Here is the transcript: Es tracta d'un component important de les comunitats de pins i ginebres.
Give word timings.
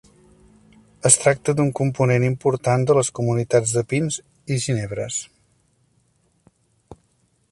Es 1.09 1.17
tracta 1.23 1.53
d'un 1.57 1.67
component 1.79 2.25
important 2.29 2.87
de 2.91 2.95
les 2.99 3.11
comunitats 3.19 3.75
de 3.77 3.85
pins 3.93 4.19
i 4.55 4.57
ginebres. 4.65 5.21